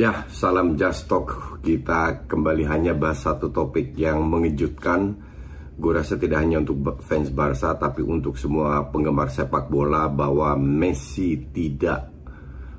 Ya, 0.00 0.24
salam 0.32 0.80
Just 0.80 1.12
Talk. 1.12 1.60
Kita 1.60 2.24
kembali 2.24 2.64
hanya 2.64 2.96
bahas 2.96 3.20
satu 3.20 3.52
topik 3.52 3.92
yang 4.00 4.24
mengejutkan. 4.32 5.12
Gue 5.76 5.92
rasa 5.92 6.16
tidak 6.16 6.40
hanya 6.40 6.64
untuk 6.64 7.04
fans 7.04 7.28
Barca, 7.28 7.76
tapi 7.76 8.00
untuk 8.00 8.40
semua 8.40 8.80
penggemar 8.88 9.28
sepak 9.28 9.68
bola 9.68 10.08
bahwa 10.08 10.56
Messi 10.56 11.36
tidak 11.52 12.08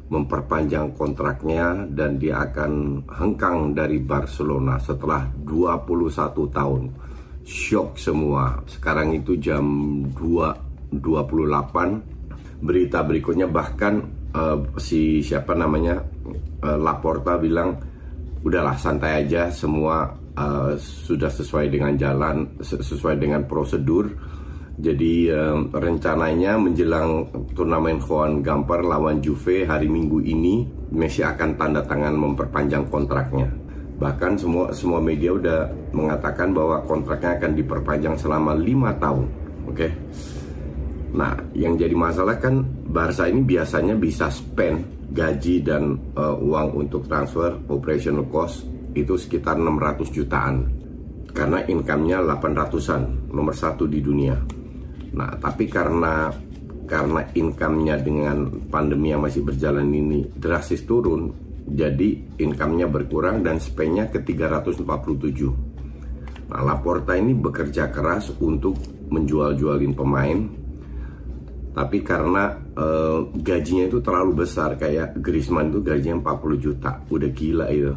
memperpanjang 0.09 0.97
kontraknya 0.97 1.85
dan 1.93 2.17
dia 2.17 2.41
akan 2.41 3.05
hengkang 3.05 3.77
dari 3.77 4.01
Barcelona 4.01 4.81
setelah 4.81 5.29
21 5.45 6.49
tahun. 6.49 6.89
Shock 7.45 8.01
semua. 8.01 8.65
Sekarang 8.65 9.13
itu 9.13 9.37
jam 9.37 9.61
2.28. 10.09 12.65
Berita 12.65 13.05
berikutnya 13.05 13.45
bahkan 13.45 14.09
uh, 14.33 14.57
si 14.81 15.21
siapa 15.21 15.53
namanya 15.53 16.01
uh, 16.61 16.77
Laporta 16.77 17.37
bilang 17.41 17.77
udahlah 18.41 18.73
santai 18.77 19.25
aja 19.25 19.53
semua 19.53 20.09
uh, 20.37 20.73
sudah 20.79 21.29
sesuai 21.29 21.69
dengan 21.69 21.93
jalan 21.97 22.49
sesuai 22.61 23.21
dengan 23.21 23.45
prosedur 23.45 24.09
jadi 24.81 25.13
uh, 25.29 25.57
rencananya 25.77 26.57
menjelang 26.57 27.29
turnamen 27.53 28.01
Juan 28.01 28.41
Gamper 28.41 28.81
lawan 28.81 29.21
Juve 29.21 29.67
hari 29.67 29.85
Minggu 29.85 30.25
ini 30.25 30.65
Messi 30.89 31.21
akan 31.21 31.53
tanda 31.53 31.85
tangan 31.85 32.17
memperpanjang 32.17 32.89
kontraknya 32.89 33.45
bahkan 34.01 34.33
semua 34.33 34.73
semua 34.73 34.97
media 34.97 35.29
udah 35.29 35.69
mengatakan 35.93 36.49
bahwa 36.57 36.81
kontraknya 36.89 37.37
akan 37.37 37.51
diperpanjang 37.53 38.17
selama 38.17 38.57
lima 38.57 38.89
tahun 38.97 39.29
oke 39.69 39.77
okay? 39.77 39.91
nah 41.13 41.37
yang 41.53 41.77
jadi 41.77 41.93
masalah 41.93 42.41
kan 42.41 42.65
Barca 42.89 43.29
ini 43.29 43.45
biasanya 43.45 43.93
bisa 43.93 44.33
spend 44.33 45.00
gaji 45.11 45.61
dan 45.61 45.99
uh, 46.15 46.35
uang 46.39 46.87
untuk 46.87 47.05
transfer 47.05 47.59
operational 47.67 48.25
cost 48.31 48.65
itu 48.95 49.19
sekitar 49.19 49.59
600 49.59 50.11
jutaan. 50.11 50.55
Karena 51.31 51.63
income-nya 51.63 52.19
800-an 52.23 53.31
nomor 53.31 53.55
satu 53.55 53.87
di 53.87 54.03
dunia. 54.03 54.35
Nah 55.15 55.31
tapi 55.39 55.67
karena 55.67 56.27
karena 56.91 57.23
income-nya 57.31 58.03
dengan 58.03 58.51
pandemi 58.67 59.15
yang 59.15 59.23
masih 59.23 59.47
berjalan 59.47 59.87
ini 59.87 60.27
drastis 60.35 60.83
turun 60.83 61.31
jadi 61.63 62.35
income-nya 62.35 62.91
berkurang 62.91 63.47
dan 63.47 63.63
spend-nya 63.63 64.11
ke 64.11 64.19
347 64.27 66.51
nah 66.51 66.67
Laporta 66.67 67.15
ini 67.15 67.31
bekerja 67.31 67.95
keras 67.95 68.35
untuk 68.43 68.75
menjual-jualin 69.07 69.95
pemain 69.95 70.51
tapi 71.71 72.03
karena 72.03 72.51
uh, 72.75 73.31
gajinya 73.31 73.87
itu 73.87 74.03
terlalu 74.03 74.43
besar 74.43 74.75
kayak 74.75 75.15
Griezmann 75.23 75.71
itu 75.71 75.79
gajinya 75.79 76.19
40 76.19 76.59
juta. 76.59 76.99
Udah 77.07 77.31
gila 77.31 77.71
itu. 77.71 77.95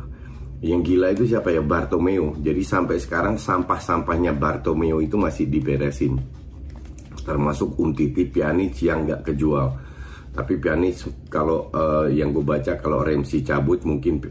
Yang 0.63 0.81
gila 0.87 1.07
itu 1.11 1.25
siapa 1.27 1.51
ya? 1.51 1.59
Bartomeu. 1.59 2.39
Jadi 2.39 2.63
sampai 2.63 3.03
sekarang 3.03 3.35
sampah-sampahnya 3.35 4.31
Bartomeu 4.39 5.03
itu 5.03 5.19
masih 5.19 5.51
diberesin. 5.51 6.15
Termasuk 7.27 7.75
Umtiti 7.75 8.31
Pjanic 8.31 8.79
yang 8.79 9.11
nggak 9.11 9.27
kejual. 9.27 9.67
Tapi 10.31 10.55
Pjanic 10.63 11.27
kalau 11.27 11.67
uh, 11.75 12.07
yang 12.07 12.31
gue 12.31 12.47
baca 12.47 12.79
kalau 12.79 13.03
Ramsey 13.03 13.43
cabut 13.43 13.83
mungkin 13.83 14.23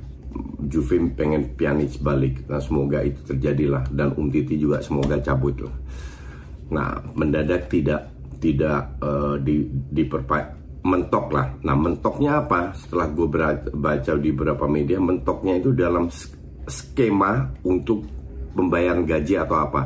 Juve 0.71 1.03
pengen 1.19 1.51
Pjanic 1.59 1.99
balik. 1.99 2.47
Nah 2.47 2.63
semoga 2.63 3.03
itu 3.03 3.19
terjadilah. 3.27 3.91
Dan 3.91 4.15
Umtiti 4.15 4.55
juga 4.55 4.79
semoga 4.79 5.19
cabut 5.19 5.67
lah 5.67 5.75
nah 6.73 6.97
mendadak 7.13 7.69
tidak 7.69 8.12
tidak 8.43 8.99
uh, 8.99 9.39
di 9.39 9.63
diperpa 9.71 10.59
mentok 10.83 11.31
lah. 11.31 11.47
Nah 11.63 11.75
mentoknya 11.79 12.43
apa? 12.43 12.75
Setelah 12.75 13.07
gue 13.15 13.27
baca 13.71 14.11
di 14.19 14.29
beberapa 14.35 14.67
media, 14.67 14.99
mentoknya 14.99 15.63
itu 15.63 15.71
dalam 15.71 16.11
skema 16.67 17.47
untuk 17.63 18.03
pembayaran 18.51 19.07
gaji 19.07 19.39
atau 19.39 19.57
apa. 19.63 19.81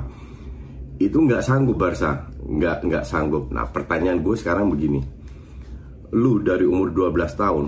Itu 0.97 1.21
nggak 1.21 1.45
sanggup 1.45 1.77
Barca, 1.77 2.25
nggak 2.41 2.89
nggak 2.89 3.05
sanggup. 3.05 3.53
Nah 3.53 3.69
pertanyaan 3.69 4.25
gue 4.25 4.33
sekarang 4.33 4.73
begini, 4.73 5.05
lu 6.17 6.41
dari 6.41 6.65
umur 6.65 6.89
12 6.89 7.13
tahun 7.37 7.65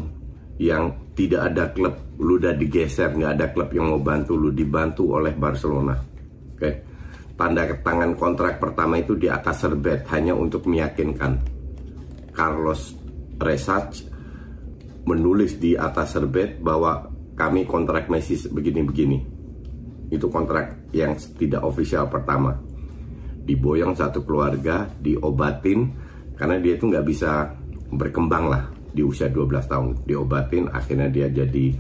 yang 0.58 1.14
tidak 1.14 1.54
ada 1.54 1.70
klub, 1.70 1.96
lu 2.18 2.42
udah 2.42 2.58
digeser, 2.58 3.14
nggak 3.14 3.32
ada 3.38 3.46
klub 3.54 3.70
yang 3.78 3.94
mau 3.94 4.02
bantu 4.02 4.34
lu, 4.34 4.50
dibantu 4.50 5.14
oleh 5.14 5.38
Barcelona, 5.38 5.94
oke? 5.94 6.58
Okay? 6.58 6.89
Tanda 7.40 7.64
tangan 7.80 8.20
kontrak 8.20 8.60
pertama 8.60 9.00
itu 9.00 9.16
di 9.16 9.32
atas 9.32 9.64
serbet 9.64 10.04
hanya 10.12 10.36
untuk 10.36 10.68
meyakinkan 10.68 11.40
Carlos 12.36 13.00
Resach 13.40 14.04
menulis 15.08 15.56
di 15.56 15.80
atas 15.80 16.20
serbet 16.20 16.60
bahwa 16.60 17.08
kami 17.40 17.64
kontrak 17.64 18.12
Messi 18.12 18.36
begini-begini. 18.52 19.40
Itu 20.12 20.28
kontrak 20.28 20.92
yang 20.92 21.16
tidak 21.40 21.64
official 21.64 22.12
pertama. 22.12 22.60
Diboyong 23.48 23.96
satu 23.96 24.28
keluarga, 24.28 24.86
diobatin 25.00 25.96
karena 26.36 26.60
dia 26.60 26.76
itu 26.76 26.92
nggak 26.92 27.08
bisa 27.08 27.56
berkembang 27.96 28.52
lah 28.52 28.64
di 28.92 29.02
usia 29.02 29.32
12 29.32 29.72
tahun. 29.72 29.90
Diobatin 30.04 30.68
akhirnya 30.70 31.08
dia 31.08 31.32
jadi 31.32 31.72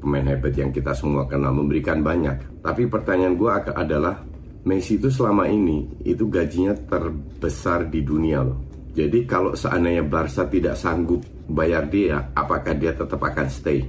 pemain 0.00 0.24
hebat 0.24 0.56
yang 0.56 0.72
kita 0.72 0.96
semua 0.96 1.28
kenal 1.28 1.52
memberikan 1.52 2.00
banyak. 2.00 2.64
Tapi 2.64 2.88
pertanyaan 2.88 3.36
gue 3.36 3.50
adalah 3.76 4.33
Messi 4.64 4.96
itu 4.96 5.12
selama 5.12 5.44
ini 5.44 6.00
itu 6.08 6.24
gajinya 6.32 6.72
terbesar 6.88 7.84
di 7.92 8.00
dunia 8.00 8.40
loh. 8.40 8.64
Jadi 8.96 9.28
kalau 9.28 9.52
seandainya 9.52 10.00
Barca 10.08 10.48
tidak 10.48 10.80
sanggup 10.80 11.20
bayar 11.52 11.84
dia, 11.92 12.32
apakah 12.32 12.72
dia 12.72 12.96
tetap 12.96 13.20
akan 13.20 13.48
stay? 13.52 13.84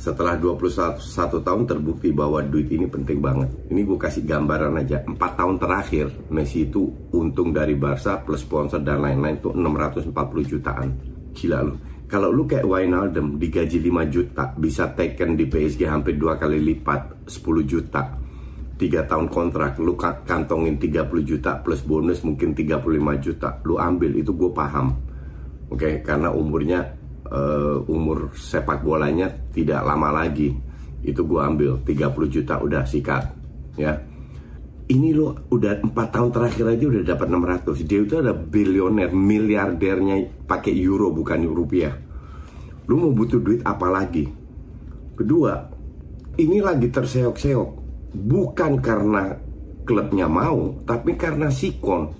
Setelah 0.00 0.40
21 0.40 0.96
tahun 1.44 1.62
terbukti 1.68 2.08
bahwa 2.10 2.40
duit 2.40 2.72
ini 2.72 2.88
penting 2.88 3.20
banget. 3.20 3.52
Ini 3.68 3.84
gue 3.84 3.98
kasih 4.00 4.24
gambaran 4.24 4.80
aja. 4.80 5.04
4 5.04 5.12
tahun 5.20 5.56
terakhir 5.60 6.06
Messi 6.32 6.72
itu 6.72 6.88
untung 7.12 7.52
dari 7.52 7.76
Barca 7.76 8.16
plus 8.24 8.42
sponsor 8.48 8.80
dan 8.80 9.04
lain-lain 9.04 9.38
itu 9.38 9.52
640 9.52 10.08
jutaan. 10.48 10.88
Gila 11.36 11.60
loh. 11.60 11.78
Kalau 12.08 12.32
lu 12.32 12.48
kayak 12.48 12.64
Wijnaldum 12.64 13.36
digaji 13.36 13.76
5 13.76 14.08
juta, 14.08 14.56
bisa 14.56 14.88
taken 14.96 15.36
di 15.36 15.44
PSG 15.52 15.84
hampir 15.84 16.16
dua 16.16 16.40
kali 16.40 16.62
lipat 16.62 17.28
10 17.28 17.44
juta 17.68 18.23
tiga 18.74 19.06
tahun 19.06 19.30
kontrak 19.30 19.78
lu 19.78 19.94
kantongin 19.98 20.76
30 20.82 21.06
juta 21.22 21.62
plus 21.62 21.86
bonus 21.86 22.26
mungkin 22.26 22.52
35 22.52 22.82
juta. 23.22 23.48
Lu 23.62 23.78
ambil 23.78 24.18
itu 24.18 24.34
gue 24.34 24.50
paham. 24.50 24.98
Oke 25.70 25.78
okay? 25.78 25.94
karena 26.02 26.34
umurnya 26.34 26.94
uh, 27.30 27.78
umur 27.86 28.34
sepak 28.34 28.82
bolanya 28.82 29.30
tidak 29.54 29.80
lama 29.86 30.10
lagi. 30.10 30.50
Itu 31.04 31.22
gue 31.28 31.40
ambil 31.40 31.70
30 31.86 32.34
juta 32.34 32.58
udah 32.58 32.82
sikat 32.82 33.24
ya. 33.78 33.94
Ini 34.84 35.16
lo 35.16 35.48
udah 35.48 35.80
empat 35.80 36.12
tahun 36.12 36.28
terakhir 36.28 36.76
aja 36.76 36.84
udah 36.84 37.02
dapat 37.08 37.26
600 37.32 37.88
dia 37.88 38.04
itu 38.04 38.20
ada 38.20 38.36
bilioner 38.36 39.08
miliardernya 39.16 40.44
pakai 40.44 40.76
euro 40.76 41.08
bukan 41.08 41.40
rupiah. 41.48 41.96
Lu 42.84 43.00
mau 43.00 43.08
butuh 43.16 43.40
duit 43.40 43.64
apa 43.64 43.88
lagi? 43.88 44.28
Kedua 45.16 45.56
ini 46.36 46.60
lagi 46.60 46.92
terseok-seok 46.92 47.83
bukan 48.14 48.78
karena 48.78 49.34
klubnya 49.84 50.30
mau, 50.30 50.78
tapi 50.86 51.18
karena 51.18 51.50
sikon. 51.50 52.14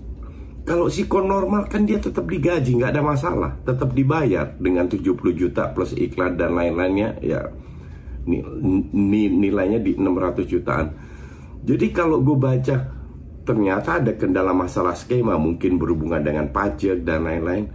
Kalau 0.65 0.89
sikon 0.89 1.29
normal 1.29 1.69
kan 1.71 1.87
dia 1.87 2.01
tetap 2.01 2.27
digaji, 2.27 2.81
nggak 2.81 2.93
ada 2.93 3.03
masalah, 3.05 3.51
tetap 3.63 3.93
dibayar 3.93 4.53
dengan 4.59 4.89
70 4.91 5.15
juta 5.33 5.71
plus 5.73 5.93
iklan 5.95 6.37
dan 6.37 6.57
lain-lainnya, 6.57 7.21
ya 7.23 7.47
nilainya 8.25 9.79
di 9.81 9.95
600 9.97 10.49
jutaan. 10.49 10.87
Jadi 11.65 11.87
kalau 11.93 12.21
gue 12.25 12.37
baca 12.37 12.77
ternyata 13.45 14.01
ada 14.01 14.17
kendala 14.17 14.57
masalah 14.57 14.97
skema 14.97 15.37
mungkin 15.37 15.77
berhubungan 15.77 16.25
dengan 16.25 16.49
pajak 16.49 17.05
dan 17.05 17.29
lain-lain. 17.29 17.69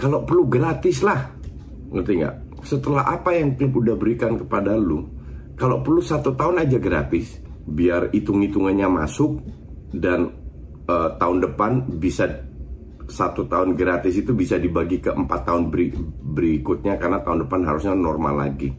Kalau 0.00 0.24
perlu 0.24 0.48
gratis 0.48 1.04
lah. 1.04 1.28
Ngerti 1.92 2.12
nggak? 2.24 2.36
Setelah 2.64 3.04
apa 3.12 3.36
yang 3.36 3.52
klub 3.60 3.84
udah 3.84 3.96
berikan 4.00 4.40
kepada 4.40 4.72
lu 4.72 5.04
kalau 5.58 5.84
perlu 5.84 6.00
satu 6.00 6.32
tahun 6.32 6.64
aja 6.64 6.78
gratis 6.80 7.41
biar 7.66 8.10
hitung-hitungannya 8.10 8.88
masuk 8.90 9.42
dan 9.94 10.34
uh, 10.88 11.14
tahun 11.16 11.38
depan 11.50 11.72
bisa 12.00 12.48
satu 13.06 13.44
tahun 13.50 13.74
gratis 13.76 14.18
itu 14.18 14.32
bisa 14.32 14.56
dibagi 14.56 15.02
ke 15.02 15.10
empat 15.12 15.46
tahun 15.46 15.68
beri, 15.68 15.92
berikutnya 16.22 16.96
karena 16.96 17.20
tahun 17.20 17.46
depan 17.46 17.60
harusnya 17.66 17.94
normal 17.98 18.46
lagi 18.48 18.72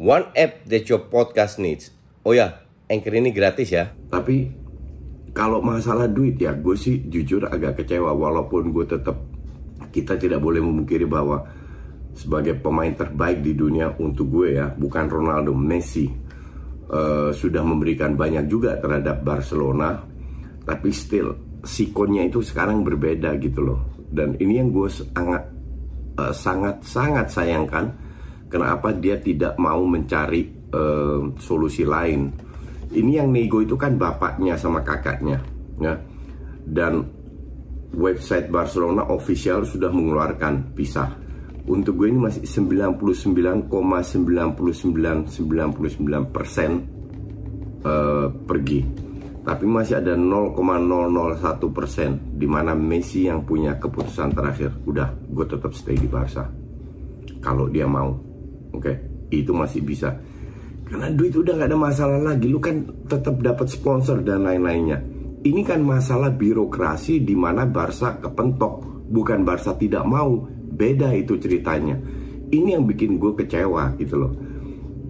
One 0.00 0.32
app 0.38 0.64
that 0.70 0.86
your 0.86 1.10
podcast 1.10 1.58
needs. 1.58 1.90
Oh 2.22 2.30
ya, 2.30 2.62
Anchor 2.86 3.18
ini 3.18 3.34
gratis 3.34 3.74
ya. 3.74 3.90
Tapi 4.08 4.54
kalau 5.34 5.58
masalah 5.58 6.06
duit 6.06 6.38
ya, 6.38 6.54
gue 6.54 6.78
sih 6.78 7.02
jujur 7.10 7.50
agak 7.50 7.82
kecewa 7.82 8.14
walaupun 8.14 8.70
gue 8.70 8.86
tetap 8.86 9.18
kita 9.90 10.14
tidak 10.14 10.38
boleh 10.38 10.62
memungkiri 10.62 11.10
bahwa 11.10 11.42
sebagai 12.14 12.58
pemain 12.58 12.92
terbaik 12.92 13.40
di 13.40 13.52
dunia 13.56 13.94
untuk 13.98 14.28
gue 14.28 14.58
ya, 14.58 14.68
bukan 14.72 15.06
Ronaldo, 15.08 15.54
Messi 15.56 16.06
uh, 16.90 17.30
sudah 17.30 17.62
memberikan 17.64 18.18
banyak 18.18 18.50
juga 18.50 18.76
terhadap 18.78 19.22
Barcelona, 19.22 19.98
tapi 20.66 20.90
still 20.90 21.60
sikonnya 21.64 22.26
itu 22.26 22.40
sekarang 22.40 22.82
berbeda 22.82 23.36
gitu 23.40 23.60
loh. 23.64 23.80
Dan 24.10 24.34
ini 24.42 24.58
yang 24.58 24.74
gue 24.74 24.90
sangat 24.90 25.42
uh, 26.18 26.34
sangat 26.34 26.82
sangat 26.82 27.26
sayangkan 27.30 28.10
Kenapa 28.50 28.90
dia 28.90 29.14
tidak 29.22 29.54
mau 29.62 29.86
mencari 29.86 30.50
uh, 30.74 31.38
solusi 31.38 31.86
lain? 31.86 32.34
Ini 32.90 33.22
yang 33.22 33.30
nego 33.30 33.62
itu 33.62 33.78
kan 33.78 33.94
bapaknya 33.94 34.58
sama 34.58 34.82
kakaknya, 34.82 35.38
ya. 35.78 35.94
Dan 36.66 37.06
website 37.94 38.50
Barcelona 38.50 39.06
official 39.06 39.62
sudah 39.62 39.94
mengeluarkan 39.94 40.74
pisah. 40.74 41.14
Untuk 41.70 42.02
gue 42.02 42.10
ini 42.10 42.18
masih 42.18 42.42
99,9999 42.66 43.70
persen 46.34 46.82
uh, 47.86 48.26
pergi. 48.26 48.82
Tapi 49.40 49.64
masih 49.70 50.02
ada 50.02 50.18
0,001 50.18 50.58
persen 51.70 52.18
di 52.34 52.50
mana 52.50 52.74
Messi 52.74 53.30
yang 53.30 53.46
punya 53.46 53.78
keputusan 53.78 54.34
terakhir. 54.34 54.82
Udah, 54.82 55.14
gue 55.14 55.46
tetap 55.46 55.70
stay 55.78 55.94
di 55.94 56.10
Barca. 56.10 56.50
Kalau 57.38 57.70
dia 57.70 57.86
mau. 57.86 58.18
Oke, 58.74 58.90
okay? 58.90 58.96
itu 59.30 59.54
masih 59.54 59.86
bisa. 59.86 60.18
Karena 60.90 61.06
duit 61.14 61.38
udah 61.38 61.54
gak 61.54 61.70
ada 61.70 61.78
masalah 61.78 62.18
lagi, 62.18 62.50
lu 62.50 62.58
kan 62.58 62.82
tetap 63.06 63.38
dapat 63.38 63.70
sponsor 63.70 64.26
dan 64.26 64.42
lain-lainnya. 64.42 64.98
Ini 65.40 65.62
kan 65.62 65.80
masalah 65.86 66.34
birokrasi 66.34 67.22
di 67.22 67.38
mana 67.38 67.64
Barca 67.64 68.18
kepentok, 68.18 69.06
bukan 69.08 69.46
Barca 69.46 69.72
tidak 69.78 70.02
mau. 70.04 70.59
Beda 70.80 71.12
itu 71.12 71.36
ceritanya. 71.36 72.00
Ini 72.48 72.80
yang 72.80 72.88
bikin 72.88 73.20
gue 73.20 73.36
kecewa 73.36 74.00
gitu 74.00 74.16
loh. 74.16 74.32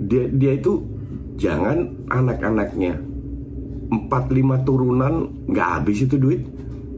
Dia 0.02 0.26
dia 0.26 0.58
itu 0.58 0.82
jangan 1.38 2.10
anak-anaknya 2.10 2.98
4-5 4.10 4.66
turunan 4.66 5.46
nggak 5.46 5.68
habis 5.78 6.02
itu 6.04 6.18
duit 6.18 6.42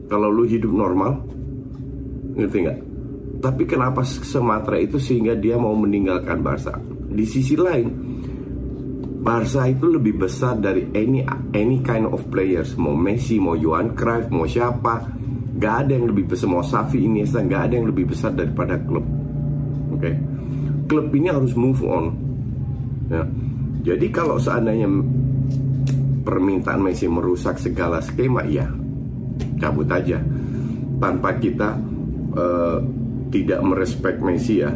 kalau 0.09 0.33
lu 0.33 0.43
hidup 0.43 0.73
normal 0.73 1.21
ngerti 2.35 2.57
nggak 2.65 2.79
tapi 3.43 3.67
kenapa 3.67 4.07
Sematra 4.07 4.79
itu 4.79 4.95
sehingga 4.95 5.35
dia 5.35 5.59
mau 5.59 5.75
meninggalkan 5.75 6.39
Barca? 6.39 6.79
Di 7.11 7.27
sisi 7.27 7.59
lain, 7.59 7.91
Barca 9.19 9.67
itu 9.67 9.83
lebih 9.91 10.15
besar 10.15 10.55
dari 10.63 10.87
any 10.95 11.27
any 11.51 11.83
kind 11.83 12.07
of 12.07 12.23
players. 12.31 12.79
Mau 12.79 12.95
Messi, 12.95 13.43
mau 13.43 13.59
Johan 13.59 13.99
Cruyff, 13.99 14.31
mau 14.31 14.47
siapa, 14.47 15.11
gak 15.63 15.87
ada 15.87 15.91
yang 15.95 16.11
lebih 16.11 16.27
besar. 16.27 16.51
Mau 16.51 16.59
Xavi, 16.59 16.99
Iniesta, 17.07 17.39
gak 17.39 17.71
ada 17.71 17.73
yang 17.79 17.87
lebih 17.87 18.11
besar 18.11 18.35
daripada 18.35 18.75
klub. 18.83 19.07
Oke, 19.95 20.11
okay? 20.11 20.15
klub 20.91 21.07
ini 21.15 21.31
harus 21.31 21.55
move 21.55 21.79
on. 21.87 22.11
Ya. 23.07 23.23
Jadi 23.93 24.11
kalau 24.11 24.35
seandainya 24.35 24.91
permintaan 26.27 26.83
Messi 26.83 27.07
merusak 27.07 27.59
segala 27.59 28.03
skema, 28.03 28.43
ya 28.47 28.67
cabut 29.63 29.87
aja 29.87 30.19
tanpa 30.99 31.35
kita 31.39 31.79
uh, 32.35 32.79
tidak 33.31 33.59
merespek 33.63 34.19
Messi 34.19 34.59
ya 34.59 34.71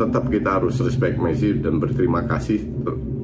tetap 0.00 0.32
kita 0.32 0.60
harus 0.60 0.80
respect 0.80 1.20
Messi 1.20 1.52
dan 1.60 1.76
berterima 1.76 2.24
kasih 2.24 2.64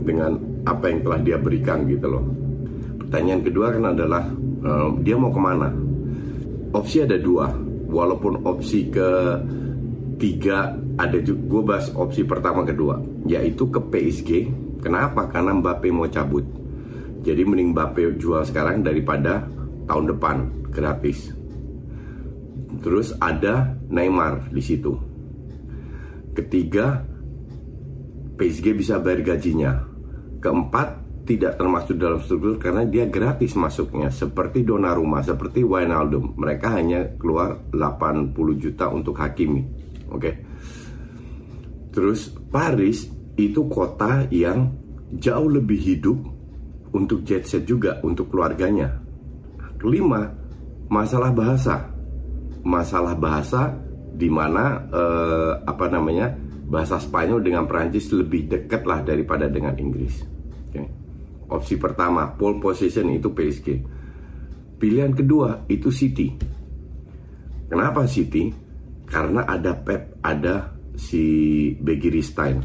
dengan 0.05 0.37
apa 0.69 0.93
yang 0.93 1.01
telah 1.01 1.21
dia 1.25 1.37
berikan 1.41 1.89
gitu 1.89 2.07
loh 2.07 2.25
pertanyaan 3.01 3.41
kedua 3.41 3.73
kan 3.73 3.85
adalah 3.97 4.25
uh, 4.65 4.93
dia 5.01 5.17
mau 5.17 5.33
ke 5.33 5.41
mana 5.41 5.69
opsi 6.77 7.03
ada 7.03 7.17
dua. 7.17 7.49
Walaupun 7.87 8.45
opsi 8.45 8.93
ke 8.93 9.09
tiga 10.21 10.75
ada 10.97 11.19
juga 11.21 11.43
gue 11.45 11.63
bahas 11.63 11.87
opsi 11.93 12.25
pertama 12.25 12.65
kedua 12.65 12.97
yaitu 13.29 13.69
ke 13.69 13.81
PSG 13.81 14.31
kenapa? 14.81 15.29
Karena 15.29 15.57
Mbappe 15.57 15.89
mau 15.93 16.09
cabut. 16.09 16.45
Jadi 17.25 17.43
mending 17.43 17.75
Mbappe 17.75 18.17
jual 18.21 18.45
sekarang 18.47 18.85
daripada 18.87 19.45
tahun 19.87 20.15
depan 20.15 20.37
gratis. 20.71 21.33
Terus 22.83 23.17
ada 23.19 23.75
Neymar 23.89 24.53
di 24.53 24.63
situ. 24.63 24.95
Ketiga, 26.37 27.01
PSG 28.37 28.77
bisa 28.77 29.01
bayar 29.01 29.25
gajinya. 29.25 29.81
Keempat, 30.39 31.06
tidak 31.27 31.59
termasuk 31.59 31.99
dalam 31.99 32.23
struktur 32.23 32.57
karena 32.57 32.87
dia 32.87 33.11
gratis 33.11 33.59
masuknya 33.59 34.09
seperti 34.15 34.63
Donnarumma, 34.63 35.21
seperti 35.27 35.67
Wijnaldum. 35.67 36.39
Mereka 36.39 36.67
hanya 36.79 37.19
keluar 37.19 37.67
80 37.75 38.33
juta 38.57 38.87
untuk 38.89 39.19
Hakimi. 39.19 39.63
Oke. 40.09 40.23
Okay. 40.23 40.35
Terus 41.91 42.31
Paris 42.31 43.11
itu 43.35 43.67
kota 43.67 44.31
yang 44.31 44.71
jauh 45.19 45.51
lebih 45.51 45.81
hidup 45.83 46.19
untuk 46.95 47.27
jet 47.27 47.45
set 47.45 47.67
juga 47.67 47.99
untuk 48.07 48.31
keluarganya. 48.31 49.03
Kelima, 49.77 50.31
masalah 50.89 51.35
bahasa 51.35 51.97
masalah 52.67 53.15
bahasa 53.15 53.79
di 54.11 54.27
mana 54.27 54.83
eh, 54.91 55.53
apa 55.63 55.87
namanya 55.87 56.35
bahasa 56.67 56.99
Spanyol 56.99 57.47
dengan 57.47 57.63
Perancis 57.71 58.11
lebih 58.11 58.51
dekat 58.51 58.83
lah 58.83 59.07
daripada 59.07 59.47
dengan 59.47 59.79
Inggris. 59.79 60.36
Opsi 61.47 61.79
pertama 61.79 62.35
pole 62.35 62.59
position 62.59 63.11
itu 63.15 63.31
PSG. 63.31 63.69
Pilihan 64.77 65.15
kedua 65.15 65.65
itu 65.71 65.89
City. 65.95 66.35
Kenapa 67.67 68.07
City? 68.07 68.51
Karena 69.07 69.47
ada 69.47 69.75
Pep, 69.79 70.19
ada 70.23 70.75
si 70.99 71.25
Begiristain. 71.79 72.59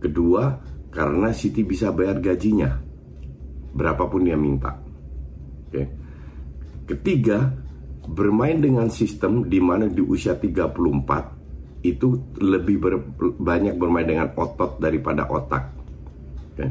Kedua, 0.00 0.56
karena 0.88 1.30
City 1.36 1.62
bisa 1.62 1.92
bayar 1.92 2.18
gajinya 2.18 2.90
berapapun 3.70 4.26
dia 4.26 4.34
minta. 4.34 4.74
Oke. 5.68 5.84
Ketiga, 6.88 7.54
bermain 8.10 8.58
dengan 8.58 8.90
sistem 8.90 9.46
di 9.46 9.62
mana 9.62 9.86
di 9.86 10.02
usia 10.02 10.34
34 10.34 11.86
itu 11.86 12.36
lebih 12.42 12.76
ber, 12.82 12.94
banyak 13.38 13.78
bermain 13.78 14.04
dengan 14.04 14.34
otot 14.34 14.82
daripada 14.82 15.30
otak. 15.30 15.79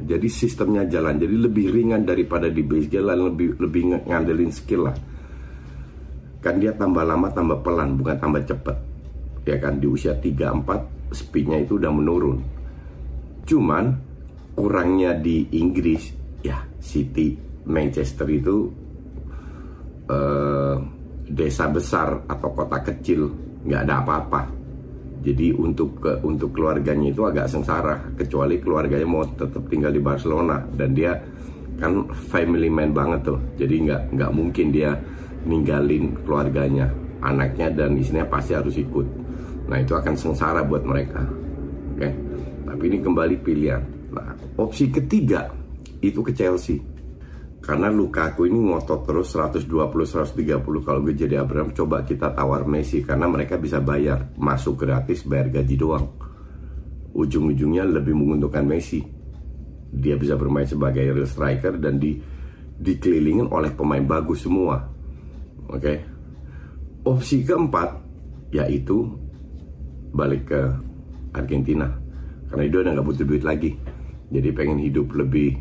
Jadi 0.05 0.27
sistemnya 0.27 0.86
jalan, 0.86 1.17
jadi 1.17 1.36
lebih 1.50 1.74
ringan 1.74 2.05
daripada 2.05 2.51
di 2.51 2.62
base 2.62 2.91
lalu 3.00 3.24
lebih 3.34 3.50
lebih 3.58 3.81
ngandelin 4.05 4.51
skill 4.53 4.89
lah. 4.91 4.98
Kan 6.39 6.62
dia 6.62 6.75
tambah 6.75 7.03
lama 7.03 7.31
tambah 7.31 7.60
pelan, 7.63 7.98
bukan 7.98 8.15
tambah 8.19 8.43
cepat. 8.46 8.77
Ya 9.48 9.58
kan 9.58 9.81
di 9.81 9.88
usia 9.89 10.13
34 10.13 11.15
speednya 11.15 11.63
itu 11.63 11.79
udah 11.79 11.91
menurun. 11.91 12.38
Cuman 13.48 13.86
kurangnya 14.53 15.15
di 15.17 15.50
Inggris 15.58 16.13
ya 16.43 16.60
City, 16.77 17.34
Manchester 17.65 18.27
itu 18.29 18.69
uh, 20.12 20.77
desa 21.29 21.65
besar 21.69 22.25
atau 22.25 22.50
kota 22.53 22.81
kecil 22.81 23.29
nggak 23.63 23.81
ada 23.86 23.96
apa-apa 24.01 24.59
jadi 25.20 25.52
untuk 25.52 26.00
untuk 26.24 26.56
keluarganya 26.56 27.12
itu 27.12 27.28
agak 27.28 27.52
sengsara 27.52 28.00
kecuali 28.16 28.56
keluarganya 28.64 29.04
mau 29.04 29.28
tetap 29.28 29.68
tinggal 29.68 29.92
di 29.92 30.00
Barcelona. 30.00 30.64
Dan 30.64 30.96
dia 30.96 31.12
kan 31.76 32.08
family 32.32 32.72
man 32.72 32.96
banget 32.96 33.28
tuh. 33.28 33.40
Jadi 33.60 33.76
nggak 33.84 34.02
nggak 34.16 34.32
mungkin 34.32 34.72
dia 34.72 34.96
ninggalin 35.44 36.16
keluarganya. 36.24 36.88
Anaknya 37.20 37.68
dan 37.68 38.00
istrinya 38.00 38.24
pasti 38.32 38.56
harus 38.56 38.80
ikut. 38.80 39.08
Nah 39.68 39.78
itu 39.84 39.92
akan 39.92 40.16
sengsara 40.16 40.64
buat 40.64 40.88
mereka. 40.88 41.20
Oke? 41.20 42.00
Okay? 42.00 42.14
tapi 42.70 42.84
ini 42.96 42.98
kembali 43.04 43.36
pilihan. 43.44 43.84
Nah 44.16 44.32
opsi 44.56 44.88
ketiga 44.88 45.52
itu 46.00 46.24
ke 46.24 46.32
Chelsea 46.32 46.80
karena 47.70 47.94
Lukaku 47.94 48.50
ini 48.50 48.66
ngotot 48.66 49.06
terus 49.06 49.38
120 49.38 49.70
130 49.70 50.58
kalau 50.82 51.06
gue 51.06 51.14
jadi 51.14 51.46
Abraham 51.46 51.70
coba 51.70 52.02
kita 52.02 52.34
tawar 52.34 52.66
Messi 52.66 53.06
karena 53.06 53.30
mereka 53.30 53.62
bisa 53.62 53.78
bayar. 53.78 54.34
Masuk 54.42 54.82
gratis 54.82 55.22
bayar 55.22 55.54
gaji 55.54 55.78
doang. 55.78 56.10
Ujung-ujungnya 57.14 57.86
lebih 57.86 58.18
menguntungkan 58.18 58.66
Messi. 58.66 59.06
Dia 59.94 60.18
bisa 60.18 60.34
bermain 60.34 60.66
sebagai 60.66 61.14
real 61.14 61.30
striker 61.30 61.78
dan 61.78 62.02
di 62.02 62.18
dikelilingin 62.82 63.54
oleh 63.54 63.70
pemain 63.78 64.02
bagus 64.02 64.50
semua. 64.50 64.90
Oke? 65.70 65.78
Okay? 65.78 65.98
opsi 67.06 67.46
keempat 67.46 68.02
yaitu 68.50 69.14
balik 70.10 70.50
ke 70.50 70.62
Argentina. 71.38 71.86
Karena 72.50 72.66
dia 72.66 72.82
udah 72.82 72.92
nggak 72.98 73.06
butuh 73.14 73.26
duit 73.30 73.46
lagi. 73.46 73.78
Jadi 74.34 74.50
pengen 74.58 74.82
hidup 74.82 75.14
lebih 75.14 75.54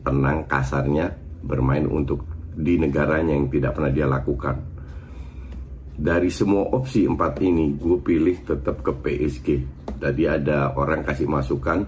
tenang 0.00 0.48
kasarnya 0.48 1.23
bermain 1.44 1.84
untuk 1.84 2.24
di 2.56 2.80
negaranya 2.80 3.36
yang 3.36 3.52
tidak 3.52 3.76
pernah 3.76 3.92
dia 3.92 4.08
lakukan. 4.08 4.56
Dari 5.94 6.26
semua 6.26 6.74
opsi 6.74 7.06
empat 7.06 7.38
ini, 7.38 7.78
gue 7.78 8.02
pilih 8.02 8.42
tetap 8.42 8.82
ke 8.82 8.90
PSG. 8.90 9.48
Tadi 9.94 10.24
ada 10.26 10.74
orang 10.74 11.06
kasih 11.06 11.30
masukan, 11.30 11.86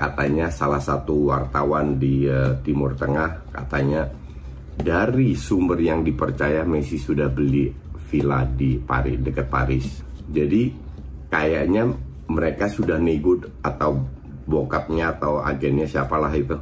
katanya 0.00 0.48
salah 0.48 0.78
satu 0.78 1.34
wartawan 1.34 1.98
di 1.98 2.24
uh, 2.24 2.56
Timur 2.62 2.96
Tengah 2.96 3.52
katanya 3.52 4.08
dari 4.80 5.36
sumber 5.36 5.76
yang 5.76 6.00
dipercaya 6.00 6.64
Messi 6.64 6.96
sudah 6.96 7.28
beli 7.28 7.68
villa 8.08 8.48
di 8.48 8.80
Paris 8.80 9.20
dekat 9.20 9.46
Paris. 9.52 9.86
Jadi 10.24 10.72
kayaknya 11.28 11.90
mereka 12.32 12.70
sudah 12.70 12.96
nego 12.96 13.36
atau 13.60 14.00
bokapnya 14.48 15.20
atau 15.20 15.44
agennya 15.44 15.84
siapalah 15.84 16.32
itu 16.32 16.56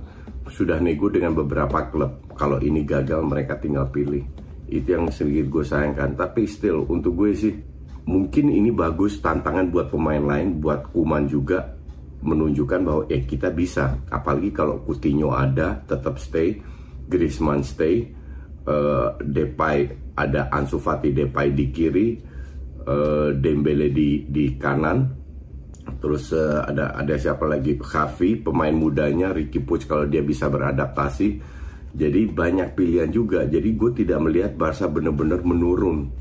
sudah 0.49 0.81
nego 0.81 1.13
dengan 1.13 1.37
beberapa 1.37 1.89
klub. 1.93 2.33
Kalau 2.35 2.59
ini 2.59 2.83
gagal 2.83 3.21
mereka 3.25 3.57
tinggal 3.61 3.89
pilih. 3.93 4.25
Itu 4.69 4.97
yang 4.97 5.09
sedikit 5.09 5.49
gue 5.49 5.65
sayangkan. 5.65 6.17
Tapi 6.17 6.45
still 6.45 6.85
untuk 6.89 7.17
gue 7.17 7.33
sih 7.33 7.55
mungkin 8.09 8.49
ini 8.49 8.73
bagus 8.73 9.21
tantangan 9.21 9.69
buat 9.69 9.93
pemain 9.93 10.25
lain, 10.25 10.61
buat 10.61 10.89
Kuman 10.93 11.29
juga 11.29 11.77
menunjukkan 12.25 12.81
bahwa 12.83 13.03
eh 13.13 13.23
kita 13.23 13.53
bisa. 13.53 14.01
Apalagi 14.09 14.51
kalau 14.51 14.81
Coutinho 14.83 15.37
ada 15.37 15.85
tetap 15.85 16.17
stay, 16.19 16.57
Griezmann 17.07 17.63
stay, 17.63 18.09
uh, 18.67 19.15
Depay 19.21 19.93
ada 20.19 20.51
Ansu 20.51 20.81
Fati 20.83 21.15
Depay 21.15 21.55
di 21.55 21.67
kiri, 21.71 22.09
uh, 22.89 23.31
Dembele 23.37 23.93
di 23.93 24.27
di 24.27 24.57
kanan, 24.59 25.18
Terus 25.97 26.37
uh, 26.37 26.69
ada 26.69 26.93
ada 26.93 27.15
siapa 27.17 27.49
lagi? 27.49 27.81
Khafi, 27.81 28.45
pemain 28.45 28.73
mudanya, 28.73 29.33
Ricky 29.33 29.65
Puig 29.65 29.89
kalau 29.89 30.05
dia 30.05 30.21
bisa 30.21 30.53
beradaptasi. 30.53 31.29
Jadi 31.97 32.21
banyak 32.29 32.77
pilihan 32.77 33.09
juga. 33.09 33.49
Jadi 33.49 33.73
gue 33.73 33.91
tidak 33.97 34.21
melihat 34.21 34.53
Barca 34.55 34.87
benar-benar 34.87 35.41
menurun 35.41 36.13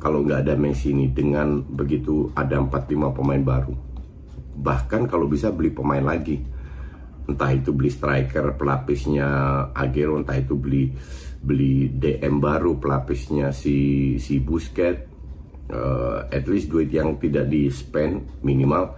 kalau 0.00 0.24
nggak 0.24 0.48
ada 0.48 0.54
Messi 0.56 0.96
ini 0.96 1.12
dengan 1.12 1.60
begitu 1.60 2.32
ada 2.32 2.56
4-5 2.56 3.12
pemain 3.12 3.42
baru. 3.44 3.74
Bahkan 4.56 5.06
kalau 5.06 5.28
bisa 5.28 5.52
beli 5.52 5.70
pemain 5.70 6.02
lagi. 6.02 6.40
Entah 7.28 7.52
itu 7.54 7.70
beli 7.70 7.92
striker 7.92 8.58
pelapisnya 8.58 9.28
Agero, 9.76 10.18
entah 10.18 10.34
itu 10.34 10.56
beli 10.56 10.90
beli 11.40 11.92
DM 11.92 12.42
baru 12.42 12.80
pelapisnya 12.80 13.52
si 13.52 14.16
si 14.16 14.40
Busquets. 14.40 15.06
Uh, 15.70 16.26
at 16.34 16.42
least 16.50 16.66
duit 16.66 16.90
yang 16.90 17.14
tidak 17.22 17.46
di 17.46 17.70
spend 17.70 18.42
minimal 18.42 18.90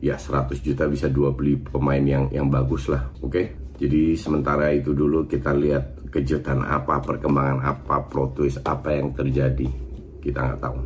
ya 0.00 0.16
100 0.16 0.64
juta 0.64 0.88
bisa 0.88 1.06
dua 1.12 1.30
beli 1.32 1.60
pemain 1.60 2.00
yang 2.00 2.28
yang 2.32 2.48
bagus 2.48 2.88
lah 2.88 3.04
oke 3.20 3.30
okay? 3.30 3.46
jadi 3.76 4.16
sementara 4.16 4.72
itu 4.72 4.96
dulu 4.96 5.28
kita 5.28 5.52
lihat 5.52 6.08
kejutan 6.10 6.64
apa 6.64 6.98
perkembangan 7.04 7.60
apa 7.62 8.02
plot 8.08 8.30
twist 8.34 8.58
apa 8.66 8.96
yang 8.96 9.12
terjadi 9.14 9.68
kita 10.20 10.38
nggak 10.40 10.60
tahu 10.60 10.78